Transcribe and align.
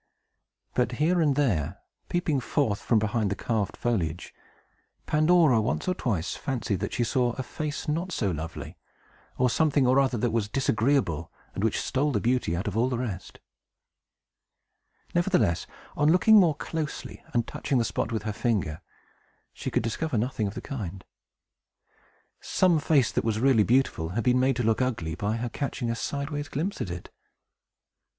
But 0.73 0.93
here 0.93 1.21
and 1.21 1.35
there, 1.35 1.77
peeping 2.09 2.39
forth 2.39 2.81
from 2.81 2.97
behind 2.97 3.29
the 3.29 3.35
carved 3.35 3.77
foliage, 3.77 4.33
Pandora 5.05 5.61
once 5.61 5.87
or 5.87 5.93
twice 5.93 6.35
fancied 6.35 6.79
that 6.79 6.91
she 6.93 7.03
saw 7.03 7.33
a 7.33 7.43
face 7.43 7.87
not 7.87 8.11
so 8.11 8.31
lovely, 8.31 8.79
or 9.37 9.47
something 9.47 9.85
or 9.85 9.99
other 9.99 10.17
that 10.17 10.31
was 10.31 10.49
disagreeable, 10.49 11.31
and 11.53 11.63
which 11.63 11.79
stole 11.79 12.11
the 12.11 12.19
beauty 12.19 12.55
out 12.55 12.67
of 12.67 12.75
all 12.75 12.89
the 12.89 12.97
rest. 12.97 13.37
Nevertheless, 15.13 15.67
on 15.95 16.11
looking 16.11 16.37
more 16.39 16.55
closely, 16.55 17.23
and 17.31 17.45
touching 17.45 17.77
the 17.77 17.85
spot 17.85 18.11
with 18.11 18.23
her 18.23 18.33
finger, 18.33 18.81
she 19.53 19.69
could 19.69 19.83
discover 19.83 20.17
nothing 20.17 20.47
of 20.47 20.55
the 20.55 20.61
kind. 20.61 21.05
Some 22.39 22.79
face, 22.79 23.11
that 23.11 23.23
was 23.23 23.39
really 23.39 23.61
beautiful, 23.63 24.09
had 24.09 24.23
been 24.23 24.39
made 24.39 24.55
to 24.55 24.63
look 24.63 24.81
ugly 24.81 25.13
by 25.13 25.35
her 25.35 25.49
catching 25.49 25.91
a 25.91 25.95
sideway 25.95 26.41
glimpse 26.41 26.81
at 26.81 26.89
it. 26.89 27.11